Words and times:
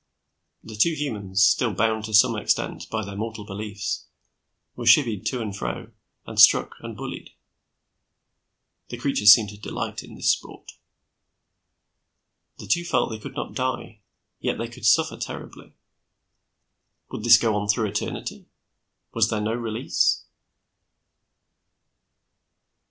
The 0.63 0.75
two 0.75 0.93
humans, 0.95 1.43
still 1.43 1.75
bound 1.75 2.05
to 2.05 2.13
some 2.15 2.35
extent 2.35 2.87
by 2.89 3.05
their 3.05 3.15
mortal 3.15 3.45
beliefs, 3.45 4.07
were 4.75 4.87
chivvied 4.87 5.27
to 5.27 5.41
and 5.43 5.55
fro, 5.55 5.91
and 6.25 6.39
struck 6.39 6.71
and 6.79 6.97
bullied. 6.97 7.33
The 8.89 8.97
creatures 8.97 9.29
seemed 9.31 9.49
to 9.49 9.59
delight 9.59 10.01
in 10.01 10.15
this 10.15 10.31
sport. 10.31 10.71
The 12.57 12.65
two 12.65 12.83
felt 12.83 13.11
they 13.11 13.19
could 13.19 13.35
not 13.35 13.53
die; 13.53 13.99
yet 14.39 14.57
they 14.57 14.69
could 14.69 14.87
suffer 14.87 15.17
terribly. 15.17 15.75
Would 17.11 17.23
this 17.23 17.37
go 17.37 17.55
on 17.55 17.67
through 17.67 17.89
eternity? 17.89 18.47
Was 19.13 19.29
there 19.29 19.39
no 19.39 19.53
release? 19.53 20.23